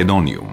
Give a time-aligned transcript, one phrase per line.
[0.00, 0.48] Македониум.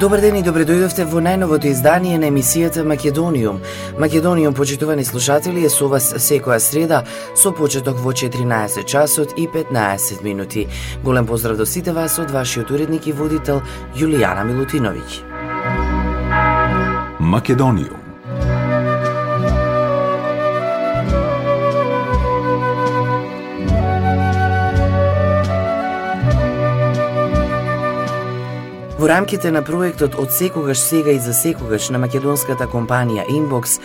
[0.00, 3.60] Добар ден и добре дојдовте во најновото издание на емисијата Македониум.
[3.98, 7.04] Македониум, почитувани слушатели, е со вас секоја среда
[7.36, 10.66] со почеток во 14 часот и 15 минути.
[11.04, 13.62] Голем поздрав до сите вас од вашиот уредник и водител
[13.94, 15.22] Јулијана Милутиновиќ.
[17.20, 18.07] Македониум.
[28.98, 33.76] Во рамките на проектот од секогаш сега и за секогаш на македонската компанија Inbox,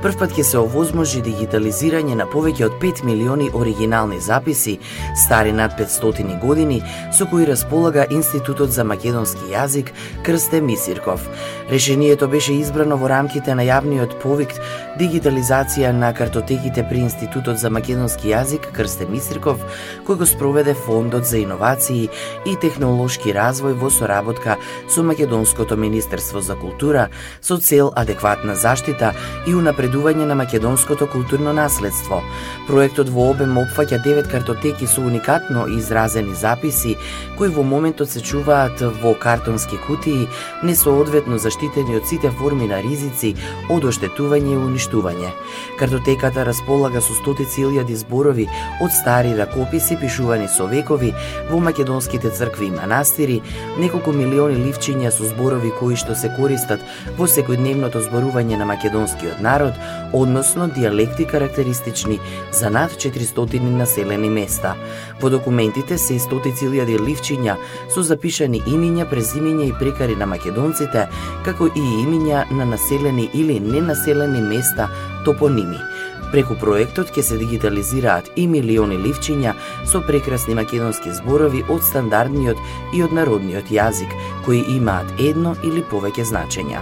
[0.00, 4.78] првпат ќе се овозможи дигитализирање на повеќе од 5 милиони оригинални записи,
[5.26, 6.80] стари над 500 години,
[7.12, 9.92] со кои располага Институтот за македонски јазик
[10.24, 11.28] Крсте Мисирков.
[11.68, 14.56] Решението беше избрано во рамките на јавниот повик
[14.96, 19.60] дигитализација на картотеките при Институтот за македонски јазик Крсте Мисирков,
[20.08, 22.08] кој го спроведе Фондот за иновации
[22.46, 24.56] и технолошки развој во соработка
[24.88, 27.08] со Македонското Министерство за култура
[27.40, 29.12] со цел адекватна заштита
[29.46, 32.22] и унапредување на македонското културно наследство.
[32.66, 36.96] Проектот во обем опфаќа 9 картотеки со уникатно изразени записи
[37.38, 40.28] кои во моментот се чуваат во картонски кутии,
[40.62, 43.34] несоодветно заштитени од сите форми на ризици
[43.70, 45.32] од оштетување и уништување.
[45.78, 48.48] Картотеката располага со стотици илјади зборови
[48.82, 51.12] од стари ракописи пишувани со векови
[51.50, 53.40] во македонските цркви и манастири,
[53.78, 56.80] неколку милиони милиони ливчиња со зборови кои што се користат
[57.16, 59.74] во секојдневното зборување на македонскиот народ,
[60.12, 62.18] односно диалекти карактеристични
[62.52, 64.74] за над 400 населени места.
[65.20, 67.56] Во документите се и стотици илјади ливчиња
[67.88, 71.08] со запишани имиња, презимиња и прекари на македонците,
[71.44, 74.88] како и имиња на населени или ненаселени места,
[75.24, 75.91] топоними.
[76.32, 79.52] Преку проектот ќе се дигитализираат и милиони ливчиња
[79.84, 82.56] со прекрасни македонски зборови од стандардниот
[82.96, 84.16] и од народниот јазик,
[84.46, 86.80] кои имаат едно или повеќе значења.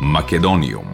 [0.00, 0.93] Македониум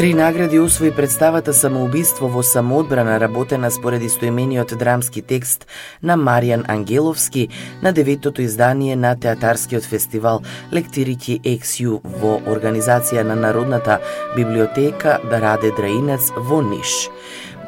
[0.00, 5.66] Три награди освои представата Самоубиство во самоодбрана работена според истоимениот драмски текст
[6.02, 7.48] на Маријан Ангеловски
[7.82, 10.40] на деветото издание на театарскиот фестивал
[10.72, 14.00] Лектирики XU во организација на Народната
[14.36, 17.10] библиотека Раде Драинец во Ниш.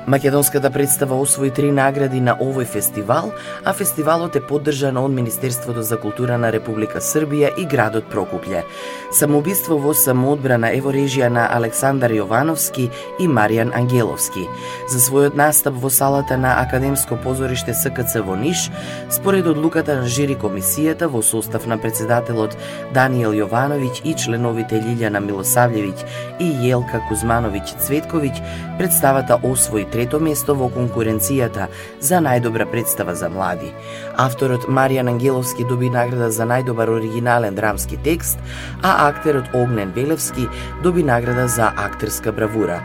[0.07, 3.31] Македонската представа освои три награди на овој фестивал,
[3.65, 8.65] а фестивалот е поддржан од Министерството за култура на Република Србија и градот Прокупле.
[9.15, 12.89] Самоубиство во самоодбрана е во режија на Александар Јовановски
[13.21, 14.49] и Маријан Ангеловски.
[14.91, 18.71] За својот настап во салата на Академско позориште СКЦ во Ниш,
[19.09, 22.59] според одлуката на жири комисијата во состав на председателот
[22.91, 25.95] Даниел Јовановиќ и членовите Лилјана Милосављевиќ
[26.41, 28.43] и Јелка Кузмановиќ Цветковиќ,
[28.83, 31.69] представата освои трето место во конкуренцијата
[32.01, 33.73] за најдобра представа за млади.
[34.17, 38.39] Авторот Маријан Ангеловски доби награда за најдобар оригинален драмски текст,
[38.83, 40.49] а актерот Огнен Велевски
[40.83, 42.83] доби награда за актерска бравура.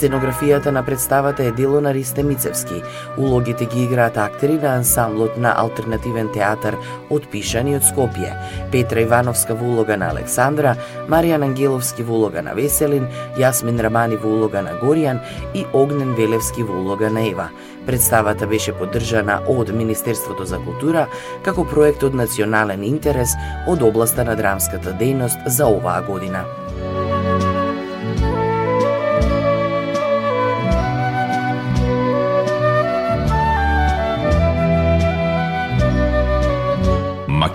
[0.00, 2.82] Сценографијата на представата е дело на Ристе Мицевски.
[3.18, 6.78] Улогите ги играат актери на ансамблот на алтернативен театар
[7.10, 8.30] од Пишани од Скопје.
[8.72, 10.72] Петра Ивановска во улога на Александра,
[11.04, 15.20] Маријан Ангеловски во улога на Веселин, Јасмин Рамани во улога на Горијан
[15.52, 17.50] и Огнен Велевски во улога на Ева.
[17.84, 21.08] Представата беше поддржана од Министерството за култура
[21.44, 23.36] како проект од национален интерес
[23.68, 26.46] од областа на драмската дејност за оваа година.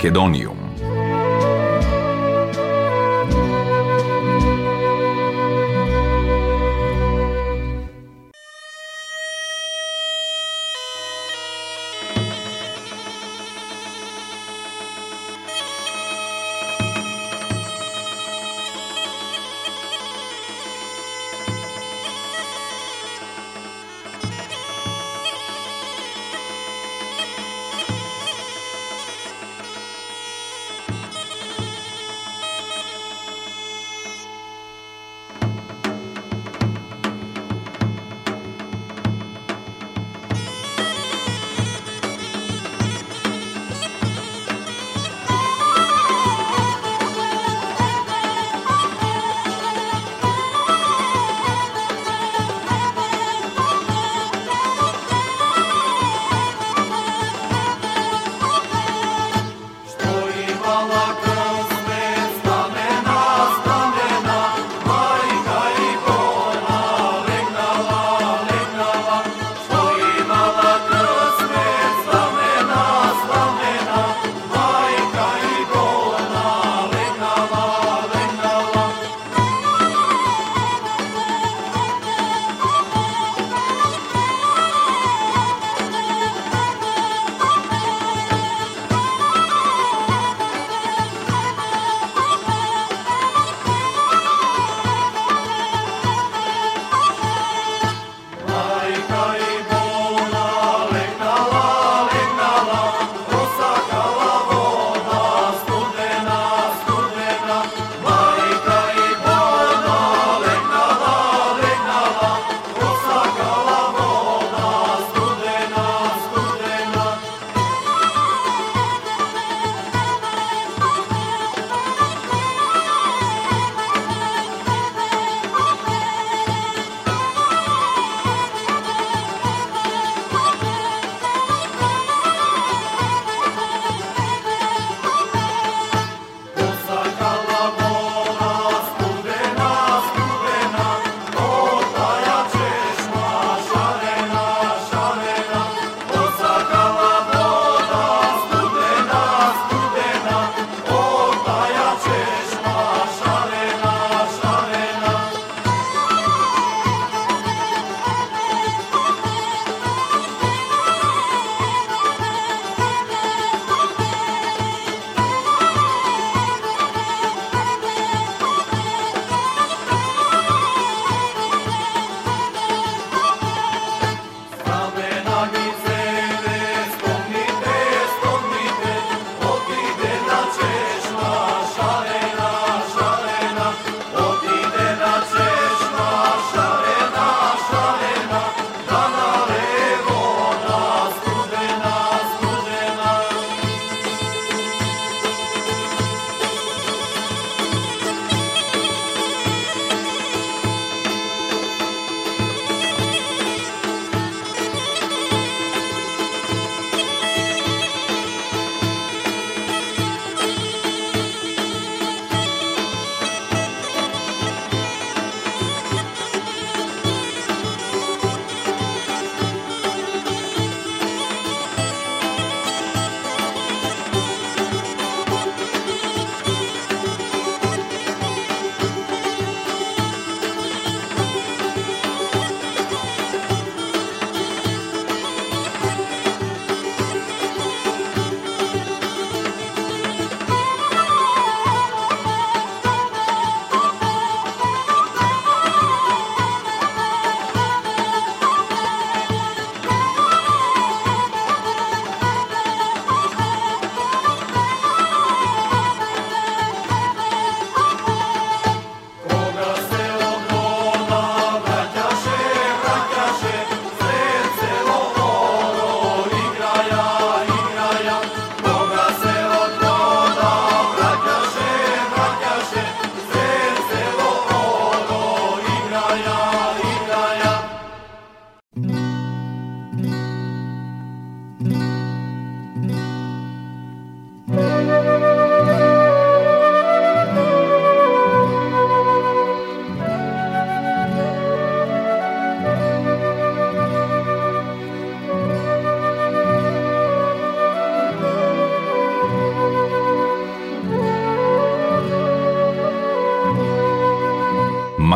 [0.05, 0.64] Македониум.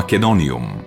[0.09, 0.78] Македониум.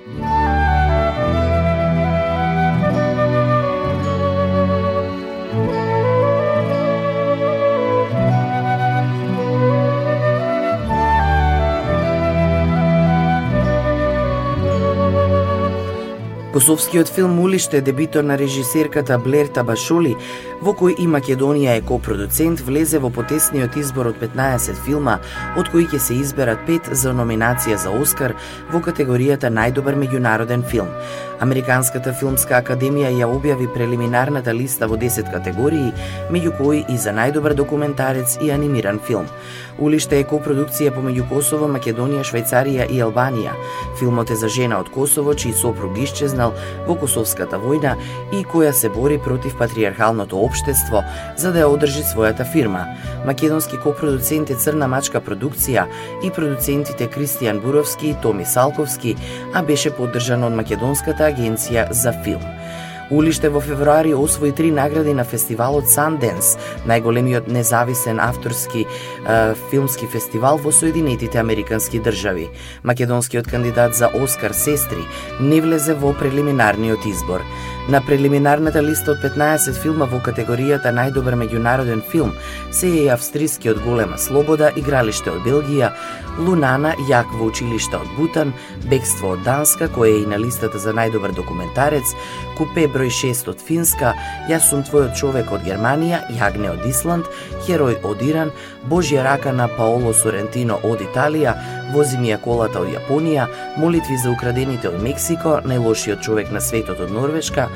[16.53, 20.13] Косовскиот филм Улиште, дебито на режисерката Блер Табашоли,
[20.61, 25.17] во кој и Македонија е копродуцент, влезе во потесниот избор од 15 филма,
[25.57, 28.37] од кои ќе се изберат 5 за номинација за Оскар
[28.69, 30.93] во категоријата најдобар меѓународен филм.
[31.41, 35.89] Американската филмска академија ја објави прелиминарната листа во 10 категории,
[36.31, 39.27] меѓу кои и за најдобар документарец и анимиран филм.
[39.81, 43.57] Улиште е копродукција помеѓу Косово, Македонија, Швајцарија и Албанија.
[43.99, 45.97] Филмот е за жена од Косово, чиј сопруг
[46.43, 46.55] исчезнал
[46.87, 47.97] во Косовската војна
[48.33, 51.05] и која се бори против патриархалното општество
[51.37, 52.87] за да ја одржи својата фирма.
[53.27, 55.87] Македонски копродуценти Црна мачка продукција
[56.25, 59.17] и продуцентите Кристијан Буровски и Томи Салковски,
[59.55, 62.43] а беше поддржан од Македонската агенција за филм.
[63.13, 66.57] Улиште во февруари освои три награди на фестивалот Sundance,
[66.89, 69.35] најголемиот независен авторски е,
[69.69, 72.49] филмски фестивал во Соединетите Американски држави.
[72.83, 75.05] Македонскиот кандидат за Оскар Сестри
[75.41, 77.45] не влезе во прелиминарниот избор.
[77.89, 82.31] На прелиминарната листа од 15 филма во категоријата најдобар меѓународен филм
[82.71, 85.91] се е и австрискиот Голема слобода, Игралиште од Белгија,
[86.39, 88.55] Лунана, Јак во училиште од Бутан,
[88.87, 92.15] Бегство од Данска, кој е и на листата за најдобар документарец,
[92.55, 94.15] Купе број 6 од Финска,
[94.47, 97.27] Јас сум твојот човек од Германија, Јагне од Исланд,
[97.67, 98.55] Херој од Иран,
[98.87, 101.59] Божја рака на Паоло Сорентино од Италија,
[101.93, 103.47] Вози ми ја колата од Јапонија,
[103.77, 107.67] Молитви за украдените од Мексико, Најлошиот човек на светот од Норвешка,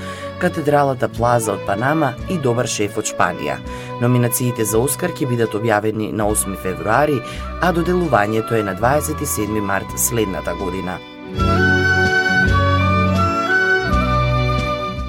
[0.41, 3.59] Катедралата Плаза од Панама и Добар шеф од Шпанија.
[4.01, 7.21] Номинациите за Оскар ќе бидат објавени на 8 февруари,
[7.61, 10.97] а доделувањето е на 27 март следната година.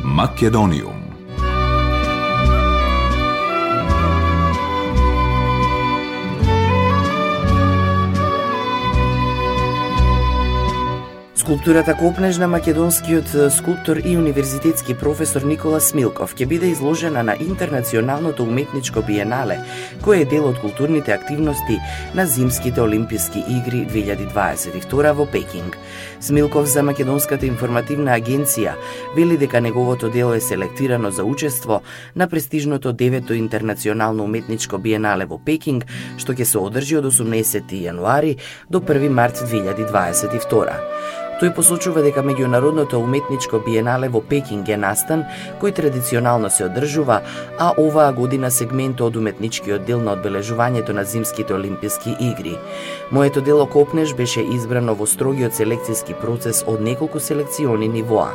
[0.03, 1.06] Македониум.
[11.47, 18.43] Скулптурата Копнеж на македонскиот скулптор и универзитетски професор Никола Смилков ќе биде изложена на Интернационалното
[18.43, 19.61] уметничко биенале,
[20.03, 21.79] кое е дел од културните активности
[22.15, 25.77] на Зимските олимписки игри 2022 во Пекинг.
[26.19, 28.75] Смилков за Македонската информативна агенција
[29.15, 31.81] вели дека неговото дело е селектирано за учество
[32.15, 35.87] на престижното девето интернационално уметничко биенале во Пекинг,
[36.17, 38.35] што ќе се одржи од 18 јануари
[38.69, 40.75] до 1 март 2022.
[41.37, 45.21] Тој посочува дека меѓународното уметничко биенале во Пекинг е настан
[45.61, 47.19] кој традиционално се одржува,
[47.61, 52.55] а оваа година сегмент од уметничкиот дел на одбележувањето на зимските олимписки игри.
[53.11, 58.33] Моето дело Копнеш беше избрано во строгиот селекцијски процес од неколку селекциони нивоа.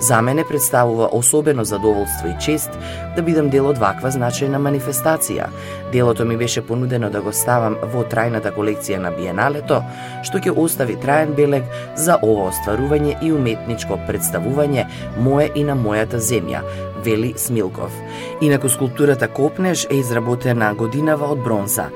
[0.00, 2.70] За мене представува особено задоволство и чест
[3.16, 5.48] да бидам дел од ваква значајна манифестација.
[5.92, 9.80] Делото ми беше понудено да го ставам во трајната колекција на Биеналето,
[10.22, 11.64] што ќе остави траен белег
[11.96, 14.86] за ова остварување и уметничко представување
[15.20, 16.62] мое и на мојата земја,
[17.04, 17.92] вели Смилков.
[18.40, 21.88] Инаку скулптурата Копнеш е изработена годинава од бронза.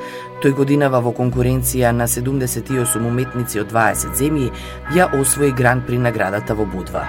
[0.43, 4.51] Тој годинава во конкуренција на 78 уметници од 20 земји
[4.95, 7.07] ја освои гран при наградата во Будва.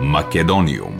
[0.00, 0.95] Македониум.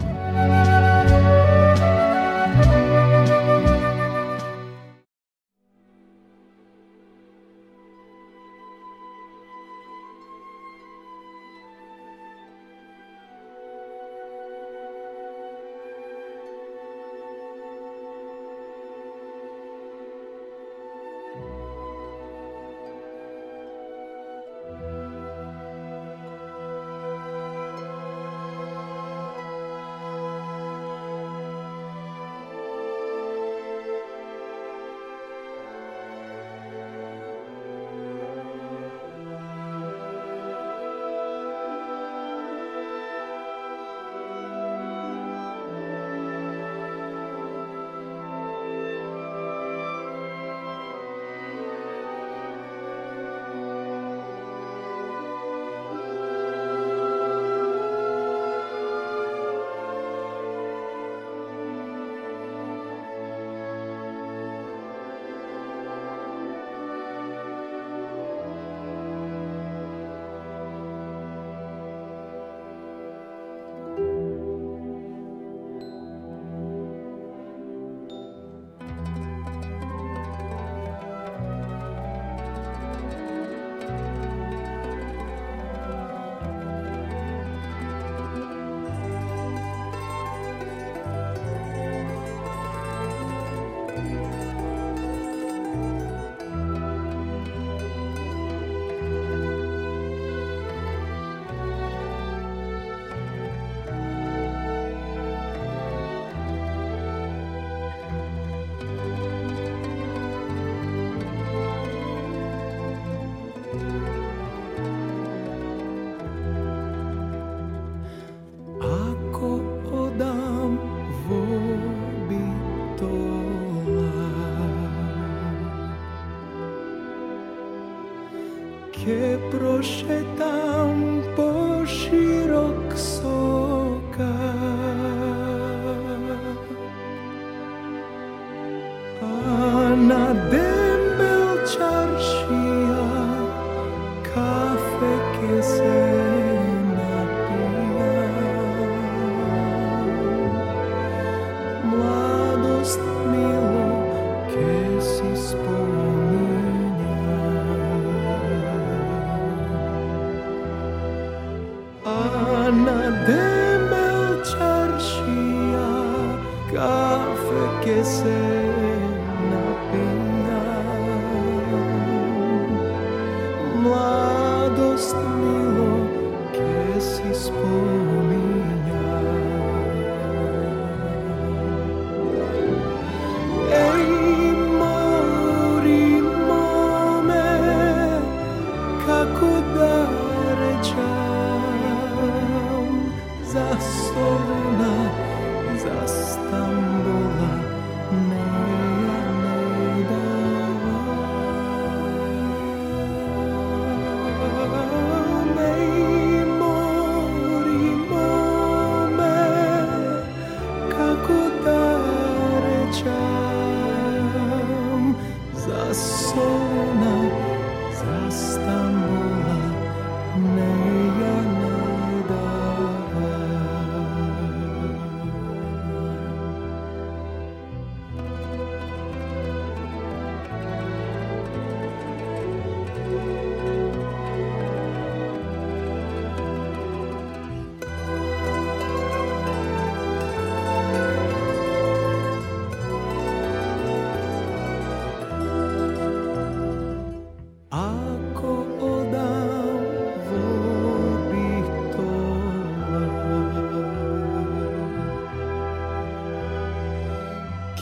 [130.37, 130.76] cantar.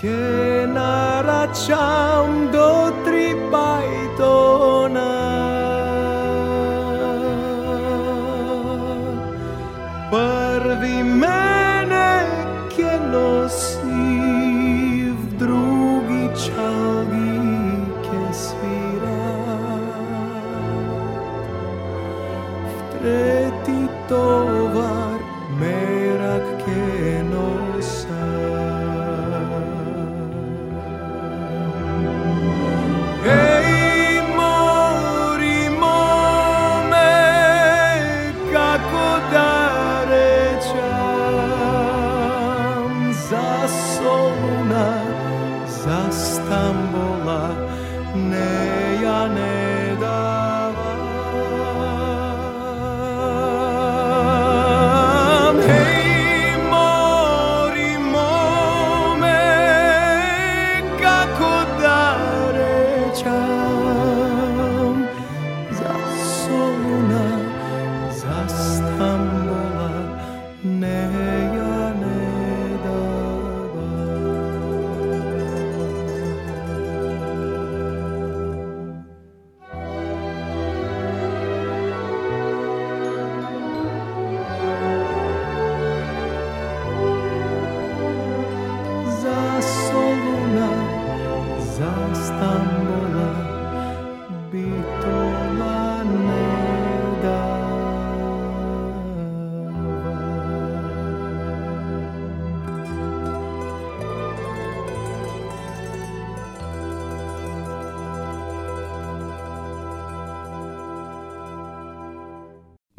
[0.06, 3.82] 天啊，那唱都 три 拜
[4.16, 4.75] 托。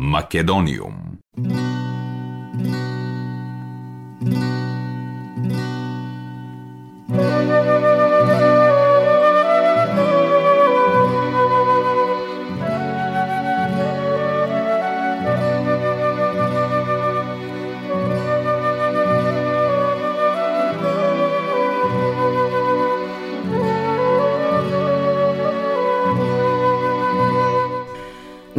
[0.06, 1.05] Македониум.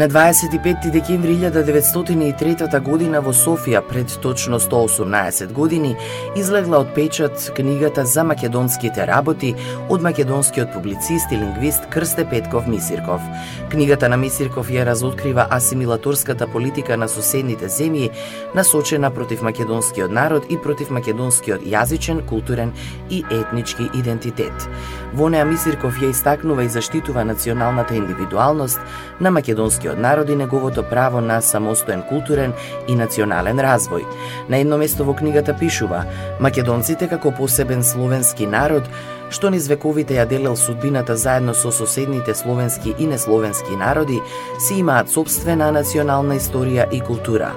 [0.08, 5.98] На 25 декември 1903 година во Софија, пред точно 118 години,
[6.36, 9.52] излегла од печат книгата за македонските работи
[9.90, 13.22] од македонскиот публицист и лингвист Крсте Петков Мисирков.
[13.70, 18.08] Книгата на Мисирков ја разоткрива асимилаторската политика на соседните земји,
[18.56, 22.72] насочена против македонскиот народ и против македонскиот јазичен, културен
[23.10, 24.70] и етнички идентитет.
[25.14, 28.80] Во неа Мисирков ја истакнува и заштитува националната индивидуалност
[29.20, 32.54] на македонскиот народ и неговото право на самостоен културен
[32.88, 34.06] и национален развој.
[34.50, 36.06] На едно место во книгата пишува:
[36.40, 38.84] Македонците како посебен словенски народ
[39.30, 44.22] што низ вековите ја делел судбината заедно со соседните словенски и несловенски народи,
[44.60, 47.52] си имаат собствена национална историја и култура.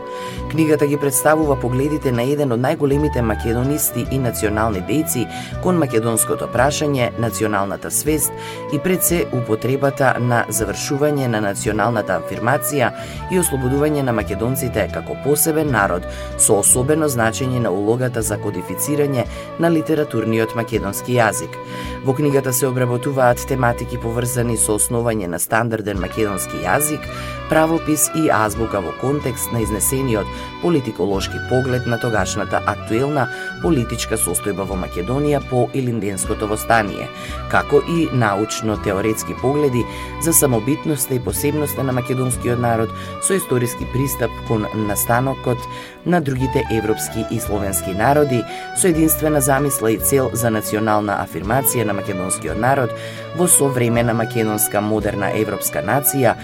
[0.50, 5.26] Книгата ги представува погледите на еден од најголемите македонисти и национални дејци
[5.62, 8.33] кон македонското прашање, националната свест
[8.74, 12.90] и пред се употребата на завршување на националната афирмација
[13.30, 19.28] и ослободување на македонците како посебен народ со особено значење на улогата за кодифицирање
[19.59, 21.60] на литературниот македонски јазик.
[22.05, 27.05] Во книгата се обработуваат тематики поврзани со основање на стандарден македонски јазик,
[27.51, 30.27] правопис и азбука во контекст на изнесениот
[30.62, 33.29] политиколошки поглед на тогашната актуелна
[33.62, 37.09] политичка состојба во Македонија по Илинденското востание,
[37.51, 39.85] како и научно-теоретски погледи
[40.23, 42.90] за самобитноста и посебноста на македонскиот народ
[43.23, 45.59] со историски пристап кон настанокот
[46.07, 48.42] на другите европски и словенски народи
[48.77, 52.90] со единствена замисла и цел за национална афирмација на македонскиот народ
[53.37, 56.37] во современа македонска модерна европска нација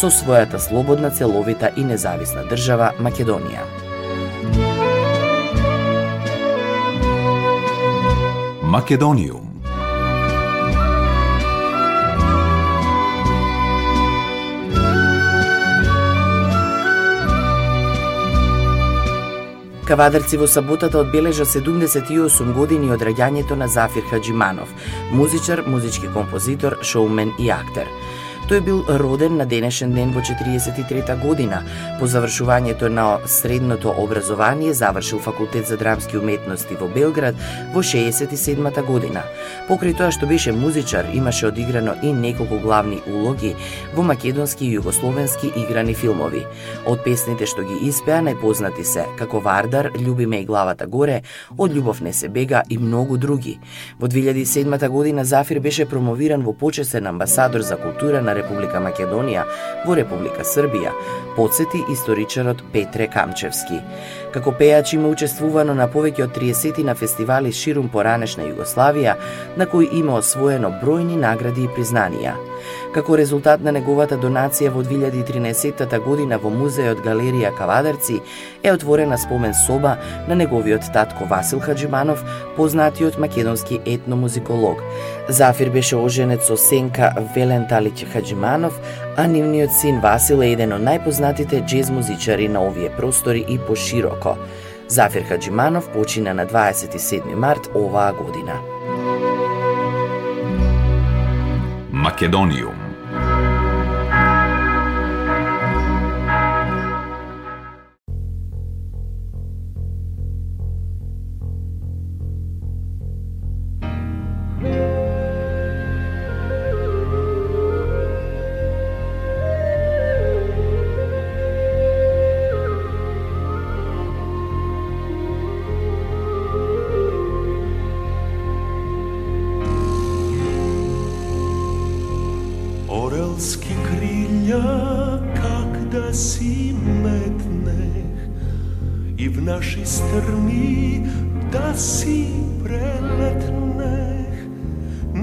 [0.00, 3.81] со својата слободна, целовита и независна држава Македонија.
[8.72, 9.60] Македониум.
[19.84, 24.72] Кавадарци во саботата одбележа 78 години од раѓањето на Зафир Хаджиманов,
[25.12, 27.92] музичар, музички композитор, шоумен и актер.
[28.52, 31.62] Тој бил роден на денешен ден во 43 година.
[31.98, 37.34] По завршувањето на средното образование завршил факултет за драмски уметности во Белград
[37.72, 39.22] во 67 година.
[39.70, 43.54] Покрај тоа што беше музичар, имаше одиграно и неколку главни улоги
[43.94, 46.44] во македонски и југословенски играни филмови.
[46.84, 51.22] Од песните што ги испеа најпознати се како Вардар, Љуби ме и главата горе,
[51.56, 53.58] Од љубов не се бега и многу други.
[53.98, 59.46] Во 2007 година Зафир беше промовиран во почесен амбасадор за култура на Република Македонија
[59.86, 60.92] во Република Србија,
[61.36, 63.78] подсети историчарот Петре Камчевски.
[64.32, 69.16] Како пејач има учествувано на повеќе од 30 на фестивали ширум поранешна Југославија,
[69.56, 72.32] на кои има освоено бројни награди и признанија.
[72.94, 78.20] Како резултат на неговата донација во 2013 година во музеот Галерија Кавадарци
[78.62, 79.96] е отворена спомен соба
[80.28, 82.24] на неговиот татко Васил Хаджиманов,
[82.56, 84.82] познатиот македонски етномузиколог.
[85.28, 88.80] Зафир беше оженет со Сенка Веленталич Хаджиманов,
[89.16, 94.21] а нивниот син Васил е еден од најпознатите джез музичари на овие простори и пошироко.
[94.88, 98.60] Зафир Хаджиманов почина на 27 март оваа година.
[101.90, 102.81] Македониум.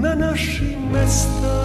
[0.09, 1.57] на наши места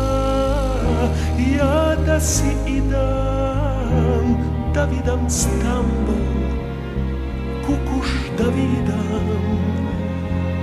[1.38, 4.36] ја да си идам
[4.74, 6.26] да видам Стамбул
[7.66, 9.60] кукуш да видам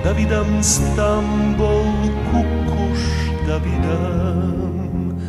[0.03, 1.85] да видам Стамбул
[2.31, 3.01] кукуш
[3.47, 5.19] да видам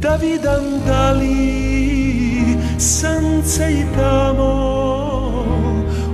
[0.00, 4.52] да видам дали сонце и тамо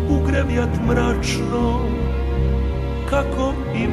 [0.08, 1.82] угревјат мрачно
[3.10, 3.86] како и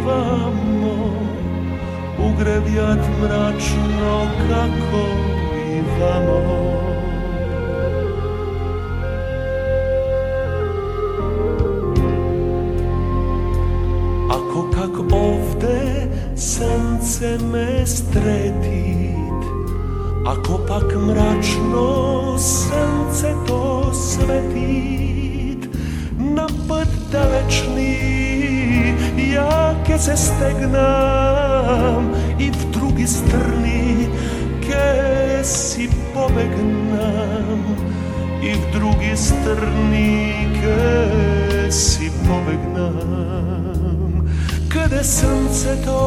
[2.39, 5.05] greviat mračno kako
[5.57, 6.75] i vamo.
[14.31, 19.43] Ako kak ovde sence me stretit,
[20.27, 25.04] ako pak mračno sence to svetit,
[29.95, 34.09] ке се стегнам И в други страни
[34.63, 37.77] ке си побегнам
[38.43, 44.29] И в други страни ке си побегнам
[44.69, 45.99] Каде сонцето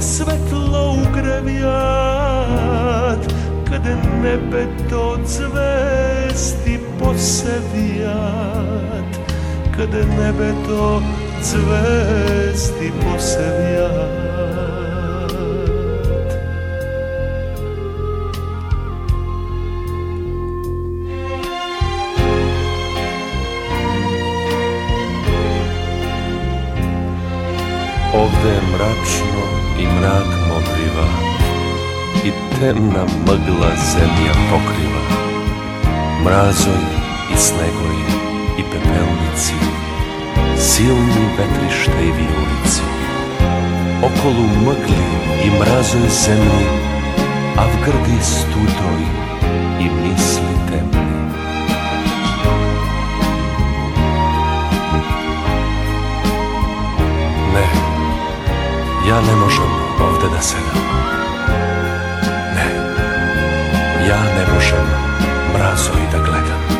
[0.00, 2.12] светло угревјат
[3.68, 9.10] Каде небето звезди посевјат
[9.76, 11.02] Каде небето
[11.42, 14.22] звезди посевјат
[28.14, 29.44] Ovde je mračno
[29.78, 31.06] i mrak modriva
[32.24, 35.02] I temna mgla zemlja pokriva.
[36.24, 36.82] Mrazoj
[37.34, 37.96] i snegoj
[38.58, 39.81] i pepelnici
[40.58, 42.82] Silni vetrište i vijulici
[44.02, 45.04] Okolu mgli
[45.44, 46.66] i mrazoj zemlji
[47.56, 49.02] A v grdi studoj
[49.80, 51.12] i misli temni
[59.08, 60.82] Ja ne možem ovde da sedam.
[62.54, 62.66] Ne,
[64.08, 64.86] ja ne možem
[65.54, 66.71] mrazo i da gledam.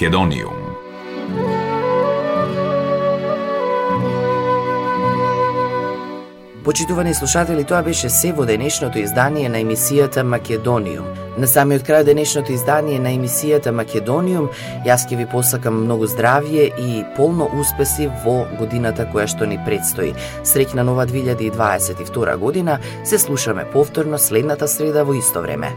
[0.00, 0.52] Македониум.
[6.64, 11.04] Почитувани слушатели, тоа беше се во денешното издание на емисијата Македониум.
[11.36, 14.48] На самиот крај денешното издание на емисијата Македониум,
[14.88, 20.14] јас ќе ви посакам многу здравје и полно успеси во годината која што ни предстои.
[20.48, 25.76] Среќна нова 2022 година, се слушаме повторно следната среда во исто време.